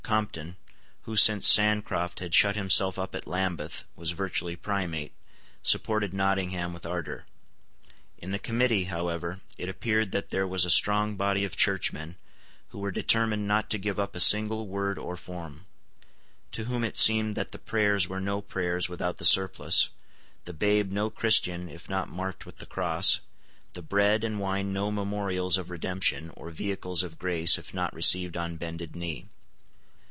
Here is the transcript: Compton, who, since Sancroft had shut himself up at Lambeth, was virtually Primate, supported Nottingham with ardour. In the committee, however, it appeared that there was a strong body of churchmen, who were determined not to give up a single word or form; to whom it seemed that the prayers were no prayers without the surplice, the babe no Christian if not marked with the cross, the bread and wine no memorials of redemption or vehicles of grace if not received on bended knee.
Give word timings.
Compton, 0.03 0.57
who, 1.03 1.15
since 1.15 1.47
Sancroft 1.47 2.19
had 2.19 2.35
shut 2.35 2.57
himself 2.57 2.99
up 2.99 3.15
at 3.15 3.27
Lambeth, 3.27 3.85
was 3.95 4.11
virtually 4.11 4.57
Primate, 4.57 5.13
supported 5.63 6.13
Nottingham 6.13 6.73
with 6.73 6.85
ardour. 6.85 7.23
In 8.17 8.31
the 8.31 8.39
committee, 8.39 8.85
however, 8.85 9.39
it 9.57 9.69
appeared 9.69 10.11
that 10.11 10.29
there 10.29 10.45
was 10.45 10.65
a 10.65 10.69
strong 10.69 11.15
body 11.15 11.45
of 11.45 11.55
churchmen, 11.55 12.17
who 12.69 12.79
were 12.79 12.91
determined 12.91 13.47
not 13.47 13.69
to 13.69 13.77
give 13.77 14.01
up 14.01 14.13
a 14.13 14.19
single 14.19 14.67
word 14.67 14.97
or 14.97 15.15
form; 15.15 15.65
to 16.51 16.65
whom 16.65 16.83
it 16.83 16.97
seemed 16.97 17.35
that 17.37 17.51
the 17.51 17.59
prayers 17.59 18.09
were 18.09 18.19
no 18.19 18.41
prayers 18.41 18.89
without 18.89 19.15
the 19.15 19.23
surplice, 19.23 19.87
the 20.43 20.51
babe 20.51 20.91
no 20.91 21.09
Christian 21.09 21.69
if 21.69 21.87
not 21.87 22.09
marked 22.09 22.45
with 22.45 22.57
the 22.57 22.65
cross, 22.65 23.21
the 23.71 23.81
bread 23.81 24.25
and 24.25 24.41
wine 24.41 24.73
no 24.73 24.91
memorials 24.91 25.57
of 25.57 25.69
redemption 25.69 26.31
or 26.35 26.49
vehicles 26.49 27.01
of 27.01 27.17
grace 27.17 27.57
if 27.57 27.73
not 27.73 27.93
received 27.93 28.35
on 28.35 28.57
bended 28.57 28.93
knee. 28.93 29.29